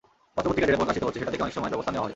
[0.35, 2.09] পত্র-পত্রিকায় যেটা প্রকাশিত হচ্ছে সেটা দেখে অনেক সময় ব্যবস্থা নেওয়া হয়।